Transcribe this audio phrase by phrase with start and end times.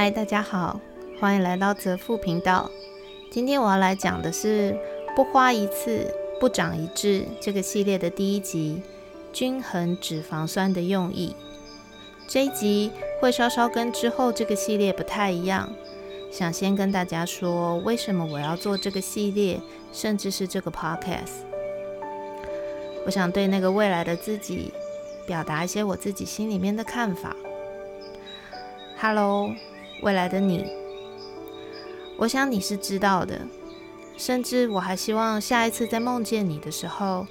[0.00, 0.80] 嗨，大家好，
[1.18, 2.70] 欢迎来到泽富频道。
[3.32, 4.78] 今天我要来讲的是
[5.16, 6.06] “不花一次
[6.38, 8.80] 不长一智”这个系列的第一集——
[9.34, 11.34] 均衡脂肪酸的用意。
[12.28, 15.68] 这一集会稍稍跟之后这个系列不太一样，
[16.30, 19.60] 想先跟大家说为什么我要做这个系列，
[19.92, 21.42] 甚至是这个 podcast。
[23.04, 24.72] 我想对那个未来的自己
[25.26, 27.34] 表达一些我自己心里面的看法。
[29.00, 29.52] Hello，
[30.02, 30.64] 未来的你，
[32.16, 33.46] 我想你是知道的，
[34.16, 37.26] 甚至我还希望下一次在梦见你的时候，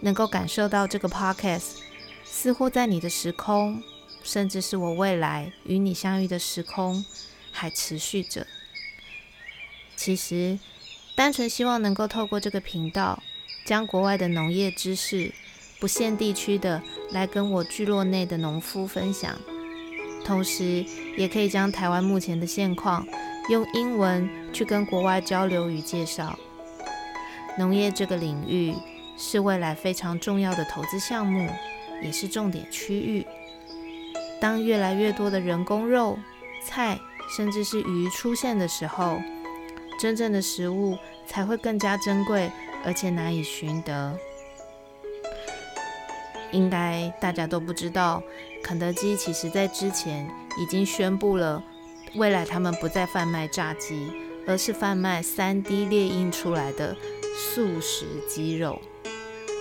[0.00, 1.78] 能够感受到这个 podcast
[2.24, 3.82] 似乎在你的时空，
[4.22, 7.04] 甚至是我未来与你相遇的时空
[7.50, 8.46] 还持续着。
[9.96, 10.58] 其实，
[11.14, 13.22] 单纯希望能够透过这个频道。
[13.62, 15.32] 将国外的农业知识
[15.78, 19.38] 不限地区的来跟我聚落内的农夫分享，
[20.24, 20.84] 同时
[21.16, 23.06] 也可以将台湾目前的现况
[23.48, 26.38] 用英文去跟国外交流与介绍。
[27.58, 28.74] 农业这个领域
[29.16, 31.48] 是未来非常重要的投资项目，
[32.02, 33.26] 也是重点区域。
[34.40, 36.18] 当越来越多的人工肉、
[36.64, 36.98] 菜，
[37.36, 39.18] 甚至是鱼出现的时候，
[39.98, 40.96] 真正的食物
[41.26, 42.50] 才会更加珍贵。
[42.82, 44.18] 而且难以寻得，
[46.50, 48.22] 应该大家都不知道，
[48.70, 51.60] 肯德基其实在之前已经宣布了，
[52.14, 54.12] 未来他们不再贩卖炸鸡，
[54.46, 56.96] 而是贩卖 3D 列印出来的
[57.36, 58.80] 素食鸡肉。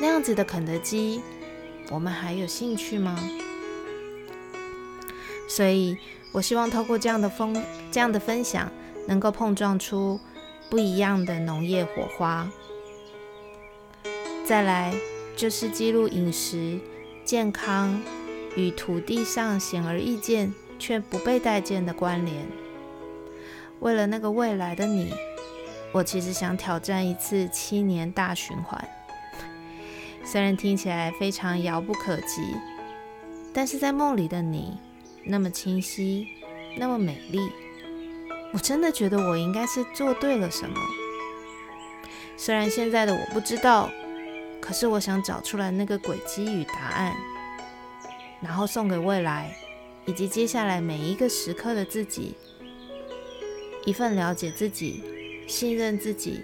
[0.00, 1.22] 那样子的肯德基，
[1.88, 3.16] 我们还有兴趣吗？
[5.48, 5.96] 所以
[6.32, 8.68] 我希望透过这样的分这样的分享，
[9.06, 10.18] 能够碰撞出
[10.68, 12.50] 不一样的农业火花。
[14.44, 14.92] 再来
[15.36, 16.80] 就是记录饮食
[17.24, 18.02] 健康
[18.56, 22.44] 与土地上显而易见却不被待见的关联。
[23.80, 25.14] 为了那个未来的你，
[25.92, 28.82] 我其实想挑战一次七年大循环。
[30.24, 32.42] 虽然听起来非常遥不可及，
[33.52, 34.76] 但是在梦里的你
[35.24, 36.26] 那么清晰，
[36.76, 37.38] 那么美丽，
[38.52, 40.76] 我真的觉得我应该是做对了什么。
[42.36, 43.88] 虽然现在的我不知道。
[44.58, 47.14] 可是我想找出来那个轨迹与答案，
[48.46, 49.52] 然后送给未来
[50.04, 52.36] 以及接下来每一个时刻的自己
[53.84, 55.02] 一份了解自己、
[55.48, 56.42] 信任自己，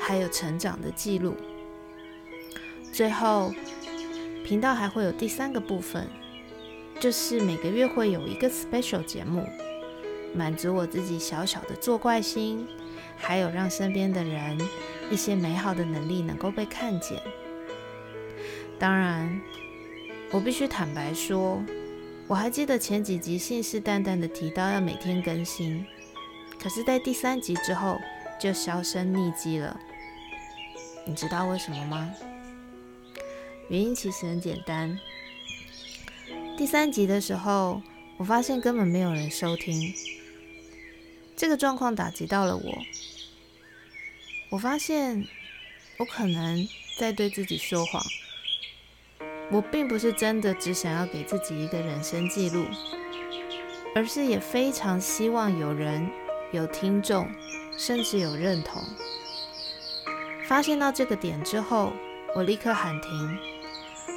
[0.00, 1.36] 还有成长的记录。
[2.92, 3.52] 最后，
[4.44, 6.08] 频道还会有第三个部分，
[7.00, 9.44] 就是每个月会有一个 special 节目，
[10.32, 12.66] 满足我自己小小的作怪心，
[13.16, 14.56] 还有让身边的人。
[15.10, 17.20] 一些美好的能力能够被看见。
[18.78, 19.40] 当然，
[20.32, 21.60] 我必须坦白说，
[22.28, 25.84] 我还记得前几集信誓旦旦的提到要每天更新，
[26.60, 27.98] 可是，在第三集之后
[28.38, 29.78] 就销声匿迹了。
[31.04, 32.14] 你知道为什么吗？
[33.68, 34.96] 原因其实很简单。
[36.56, 37.82] 第三集的时候，
[38.16, 39.92] 我发现根本没有人收听，
[41.36, 42.78] 这个状况打击到了我。
[44.50, 45.26] 我发现，
[45.96, 48.00] 我可能在对自己说谎。
[49.50, 52.64] 我并不是真的只想要给自己一个人生记录，
[53.94, 56.08] 而是也非常希望有人、
[56.52, 57.28] 有听众，
[57.76, 58.82] 甚至有认同。
[60.46, 61.92] 发现到这个点之后，
[62.34, 63.38] 我立刻喊停，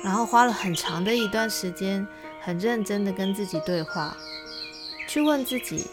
[0.03, 2.07] 然后花了很长的一段时间，
[2.39, 4.15] 很认真的跟自己对话，
[5.07, 5.87] 去问自己，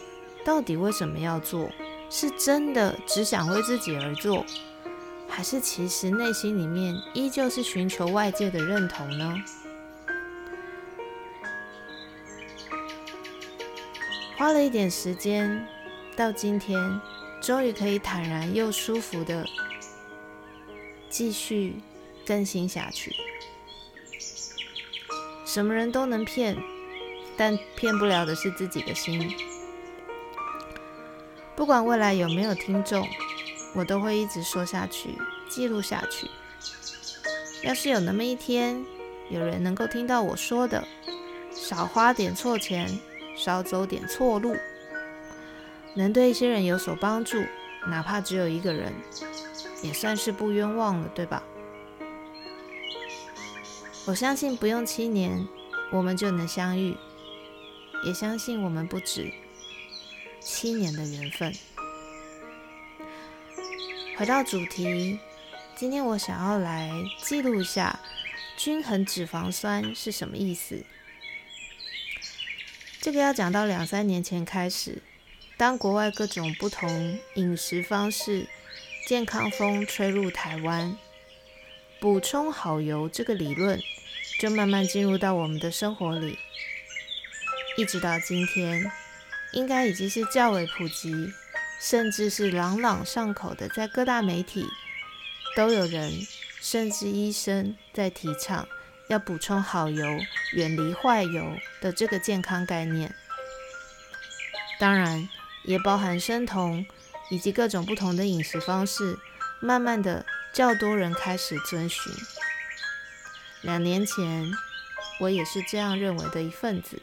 [0.45, 1.69] 到底为什么要做。
[2.13, 4.45] 是真的只想为自己而做，
[5.33, 9.33] 还是其实内心里面依旧是寻求外界的认同呢？
[14.37, 15.65] 花了一点时间，
[16.17, 16.77] 到今天
[17.41, 19.45] 终于可以坦然又舒服的
[21.09, 21.75] 继续
[22.25, 23.15] 更新下去。
[25.45, 26.55] 什么人都能骗，
[27.37, 29.33] 但骗不了的是自己的心。
[31.55, 33.07] 不管未来有没有听众，
[33.73, 35.17] 我都会一直说下去，
[35.49, 36.27] 记录下去。
[37.63, 38.83] 要是有那么一天，
[39.29, 40.87] 有人能够听到我说的，
[41.53, 42.99] 少花点错钱，
[43.37, 44.55] 少走点错路，
[45.95, 47.43] 能对一些人有所帮助，
[47.87, 48.91] 哪怕只有一个人，
[49.81, 51.43] 也算是不冤枉了，对吧？
[54.07, 55.47] 我相信不用七年，
[55.91, 56.97] 我们就能相遇，
[58.03, 59.31] 也相信我们不止。
[60.39, 61.53] 七年的缘分。
[64.21, 65.17] 回到主题，
[65.75, 66.91] 今天我想要来
[67.23, 67.99] 记录一下
[68.55, 70.85] 均衡脂肪酸是什么意思。
[73.01, 75.01] 这个要讲到两三年前开始，
[75.57, 78.45] 当国外各种不同饮食方式、
[79.07, 80.95] 健康风吹入台湾，
[81.99, 83.81] 补充好油这个理论
[84.39, 86.37] 就慢慢进入到我们的生活里，
[87.75, 88.85] 一直到今天，
[89.53, 91.11] 应该已经是较为普及，
[91.81, 94.67] 甚至是朗朗上口的，在各大媒体
[95.55, 96.13] 都有人，
[96.61, 98.67] 甚至医生在提倡。
[99.07, 100.05] 要补充好油，
[100.53, 103.13] 远离坏油的这个健康概念，
[104.79, 105.27] 当然
[105.65, 106.85] 也包含生酮
[107.29, 109.17] 以及各种不同的饮食方式。
[109.59, 112.13] 慢慢的，较多人开始遵循。
[113.61, 114.49] 两年前，
[115.19, 117.01] 我也是这样认为的一份子。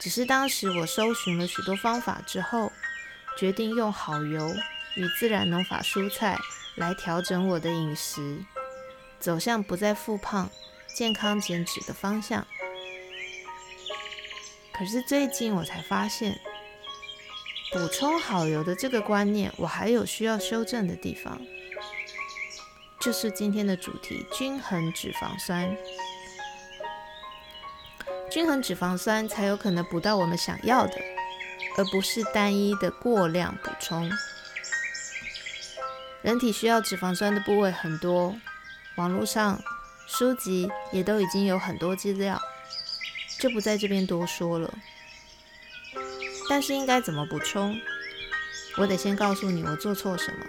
[0.00, 2.72] 只是当时我搜寻了许多方法之后，
[3.38, 4.54] 决定用好油
[4.96, 6.38] 与自然农法蔬菜
[6.76, 8.44] 来调整我的饮食，
[9.18, 10.50] 走向不再复胖。
[10.94, 12.46] 健康减脂的方向，
[14.74, 16.38] 可是最近我才发现，
[17.72, 21.40] 补充好油的这个观念，我还有需要修正的地方，
[23.00, 25.74] 就是今天的主题——均衡脂肪酸。
[28.30, 30.94] 均衡脂肪酸才有可能补到我们想要的，
[31.76, 34.10] 而不是单一的过量补充。
[36.22, 38.36] 人体需要脂肪酸的部位很多，
[38.96, 39.62] 网络上。
[40.04, 42.38] 书籍也都已经有很多资料，
[43.38, 44.74] 就不在这边多说了。
[46.50, 47.80] 但是应该怎么补充？
[48.76, 50.44] 我得先告诉你我做错什么。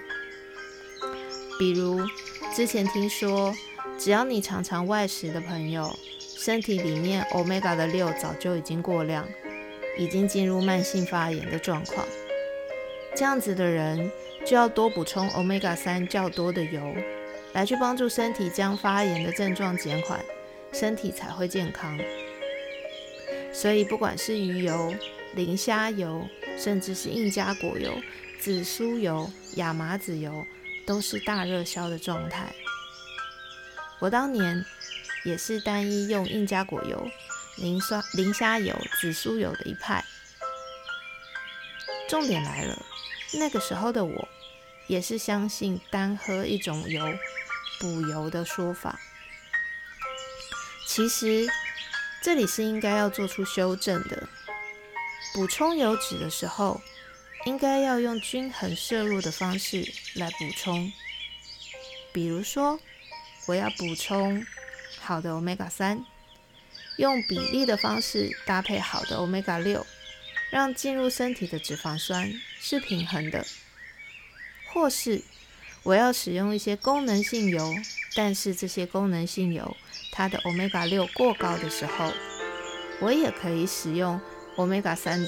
[1.57, 2.05] 比如
[2.53, 3.55] 之前听说，
[3.97, 9.25] 只要你常常外食的朋友，身体里面 omega 的六早就已经过量，
[9.97, 12.05] 已经进入慢性发炎的状况。
[13.15, 14.11] 这样子的人
[14.45, 16.95] 就要多补充 omega 三较多的油。
[17.53, 20.19] 来去帮助身体将发炎的症状减缓，
[20.71, 21.95] 身体才会健康。
[23.53, 24.91] 所以不管是鱼油、
[25.35, 27.93] 磷虾油，甚至是硬加果油、
[28.39, 30.43] 紫苏油、亚麻籽油，
[30.83, 32.51] 都是大热销的状态。
[33.99, 34.65] 我当年
[35.23, 37.07] 也是单一用硬加果油、
[37.57, 40.03] 磷酸磷虾油、紫苏油的一派。
[42.09, 42.85] 重点来了，
[43.33, 44.27] 那个时候的我
[44.87, 47.05] 也是相信单喝一种油。
[47.79, 48.97] 补油的说法，
[50.87, 51.45] 其实
[52.21, 54.29] 这里是应该要做出修正的。
[55.33, 56.79] 补充油脂的时候，
[57.45, 60.93] 应该要用均衡摄入的方式来补充。
[62.13, 62.79] 比如说，
[63.47, 64.45] 我要补充
[65.01, 66.05] 好的 omega 三，
[66.97, 69.85] 用比例的方式搭配好的 omega 六，
[70.49, 73.45] 让进入身体的脂肪酸是平衡的，
[74.73, 75.21] 或是。
[75.85, 77.75] 我要使用一些功能性油，
[78.15, 79.75] 但是这些功能性油
[80.13, 82.09] 它的 omega 六过高的时候，
[83.01, 84.17] 我也可以使用
[84.55, 85.27] omega 三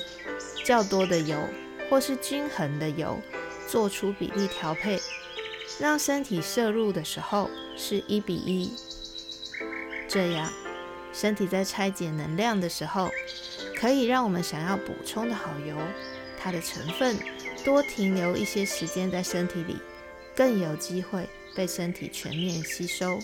[0.64, 1.50] 较多的油，
[1.90, 3.20] 或是均衡的油，
[3.68, 4.98] 做出比例调配，
[5.78, 8.72] 让身体摄入的时候是一比一。
[10.08, 10.50] 这样，
[11.16, 13.10] 身体在拆解能量的时候，
[13.80, 15.78] 可以让我们想要补充的好油，
[16.38, 17.18] 它的成分
[17.64, 19.78] 多停留一些时间在身体里。
[20.36, 23.18] 更有机会被身体全面吸收，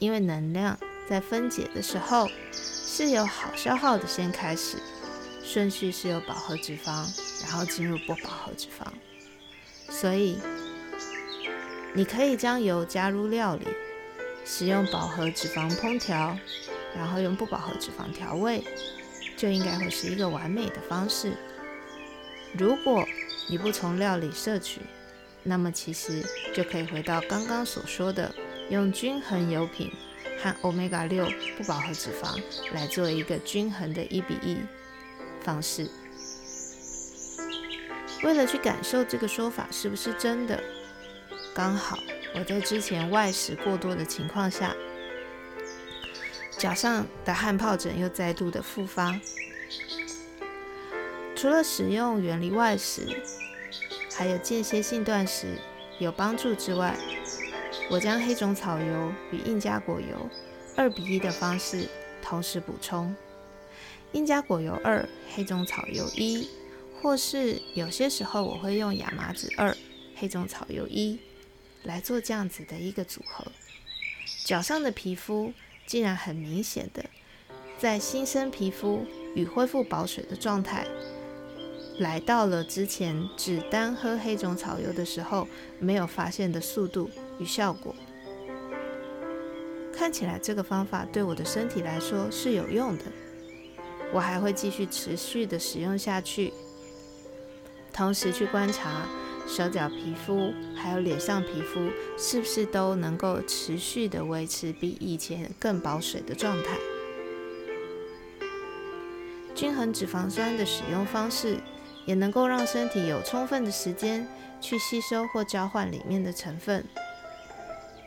[0.00, 0.76] 因为能量
[1.08, 4.78] 在分解的时候是由好消耗的先开始，
[5.44, 7.06] 顺序是由饱和脂肪，
[7.40, 8.84] 然后进入不饱和脂肪。
[9.88, 10.40] 所以
[11.94, 13.64] 你可以将油加入料理，
[14.44, 16.36] 使用饱和脂肪烹调，
[16.94, 18.62] 然后用不饱和脂肪调味，
[19.36, 21.32] 就应该会是一个完美的方式。
[22.56, 23.04] 如果
[23.48, 24.80] 你不从料理摄取，
[25.42, 26.22] 那么其实
[26.54, 28.34] 就可以回到刚刚所说的，
[28.70, 29.90] 用均衡油品
[30.42, 32.40] 和 omega 六不饱和脂肪
[32.72, 34.58] 来做一个均衡的一比一
[35.42, 35.90] 方式。
[38.22, 40.62] 为了去感受这个说法是不是真的，
[41.54, 41.98] 刚好
[42.34, 44.74] 我在之前外食过多的情况下，
[46.58, 49.18] 脚上的汗疱疹又再度的复发。
[51.36, 53.22] 除了使用远离外食。
[54.16, 55.58] 还有间歇性断食
[55.98, 56.96] 有帮助之外，
[57.90, 60.30] 我将黑种草油与印加果油
[60.76, 61.88] 二比一的方式
[62.22, 63.12] 同时补充，
[64.12, 66.48] 印加果油二，黑种草油一，
[67.02, 69.76] 或是有些时候我会用亚麻籽二，
[70.14, 71.18] 黑种草油一
[71.84, 73.44] 来做这样子的一个组合。
[74.44, 75.52] 脚上的皮肤
[75.86, 77.04] 竟然很明显的
[77.78, 80.86] 在新生皮肤与恢复保水的状态。
[81.98, 85.46] 来到了之前只单喝黑种草油的时候
[85.78, 87.94] 没有发现的速度与效果，
[89.92, 93.04] 看起来这个方法对我的身体来说是有用的。
[94.12, 96.52] 我还会继续持续的使用下去，
[97.92, 99.08] 同时去观察
[99.46, 106.76] 手脚皮肤还有脸上皮肤是不是都能够持续的维持比以前更保水的状态。
[109.54, 111.58] 均衡脂肪酸的使用方式，
[112.06, 114.26] 也能够让身体有充分的时间
[114.60, 116.84] 去吸收或交换里面的成分。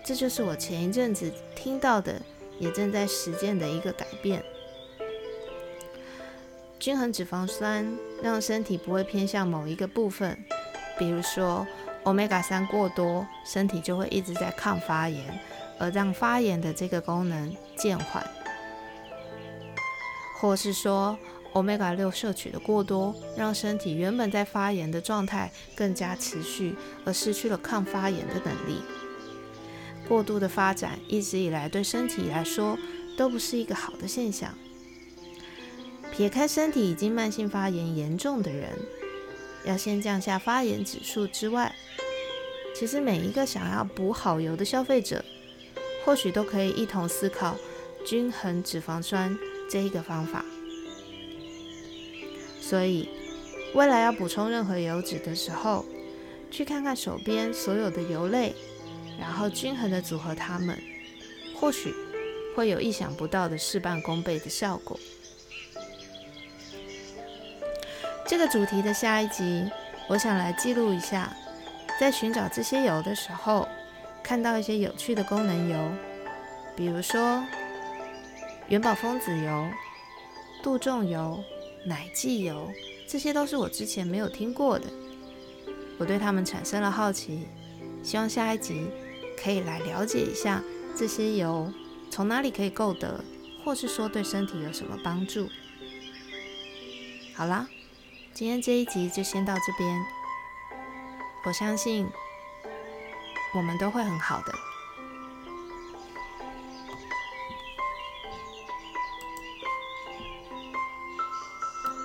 [0.03, 2.21] 这就是我前一阵子听到的，
[2.59, 4.43] 也正在实践的一个改变。
[6.79, 10.37] 均衡脂肪酸让身体不会偏向某一个部分，
[10.97, 11.65] 比如说
[12.03, 15.39] 欧米伽三过多，身体就会一直在抗发炎，
[15.79, 18.23] 而让发炎的这个功能渐缓，
[20.39, 21.17] 或是说。
[21.53, 28.81] 欧米伽六摄取的过多，让身体原本在发炎的状态更加持续，而失去了抗发炎的能力。
[30.07, 32.77] 过度的发展一直以来对身体来说
[33.17, 34.53] 都不是一个好的现象。
[36.11, 38.77] 撇开身体已经慢性发炎严重的人，
[39.67, 41.75] 要先降下发炎指数之外，
[42.73, 45.23] 其实每一个想要补好油的消费者，
[46.05, 47.57] 或许都可以一同思考
[48.05, 49.37] 均衡脂肪酸
[49.69, 50.45] 这一个方法。
[52.61, 53.09] 所以，
[53.73, 55.83] 未来要补充任何油脂的时候，
[56.49, 58.55] 去看看手边所有的油类，
[59.19, 60.81] 然后均衡的组合它们，
[61.55, 61.93] 或许
[62.55, 64.97] 会有意想不到的事半功倍的效果。
[68.27, 69.71] 这个主题的下一集，
[70.09, 71.31] 我想来记录一下，
[71.97, 73.65] 在寻找这些油的时候，
[74.21, 75.91] 看到一些有趣的功能油，
[76.75, 77.41] 比如说
[78.67, 79.69] 元宝枫子油、
[80.61, 81.41] 杜仲油。
[81.85, 82.69] 奶蓟油，
[83.07, 84.87] 这些都是我之前没有听过的，
[85.97, 87.47] 我对他们产生了好奇，
[88.03, 88.87] 希望下一集
[89.41, 90.61] 可以来了解一下
[90.97, 91.71] 这些油
[92.11, 93.23] 从哪里可以购得，
[93.63, 95.47] 或是说对身体有什么帮助。
[97.33, 97.65] 好啦，
[98.37, 100.05] 今天这一集就先到这边，
[101.43, 102.07] 我相信
[103.55, 104.53] 我们都会很好的。